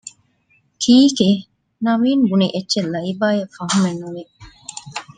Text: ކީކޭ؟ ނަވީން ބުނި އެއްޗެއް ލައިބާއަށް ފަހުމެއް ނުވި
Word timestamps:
ކީކޭ؟ 0.81 1.29
ނަވީން 1.85 2.23
ބުނި 2.29 2.47
އެއްޗެއް 2.53 2.91
ލައިބާއަށް 2.93 3.53
ފަހުމެއް 3.55 3.99
ނުވި 4.01 4.23